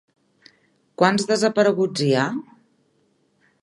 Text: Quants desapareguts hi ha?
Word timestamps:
Quants 1.03 1.29
desapareguts 1.33 2.05
hi 2.09 2.11
ha? 2.23 2.27